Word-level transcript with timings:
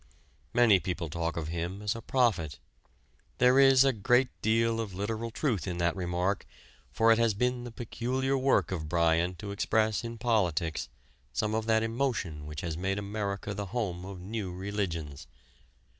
Many 0.51 0.79
people 0.79 1.11
talk 1.11 1.37
of 1.37 1.49
him 1.49 1.83
as 1.83 1.95
a 1.95 2.01
prophet. 2.01 2.57
There 3.37 3.59
is 3.59 3.83
a 3.85 3.93
great 3.93 4.29
deal 4.41 4.79
of 4.79 4.95
literal 4.95 5.29
truth 5.29 5.67
in 5.67 5.77
that 5.77 5.95
remark, 5.95 6.47
for 6.91 7.11
it 7.11 7.19
has 7.19 7.35
been 7.35 7.65
the 7.65 7.71
peculiar 7.71 8.35
work 8.35 8.71
of 8.71 8.89
Bryan 8.89 9.35
to 9.35 9.51
express 9.51 10.03
in 10.03 10.17
politics 10.17 10.89
some 11.33 11.53
of 11.53 11.67
that 11.67 11.83
emotion 11.83 12.47
which 12.47 12.61
has 12.61 12.75
made 12.75 12.97
America 12.97 13.53
the 13.53 13.67
home 13.67 14.03
of 14.03 14.19
new 14.19 14.51
religions. 14.51 15.27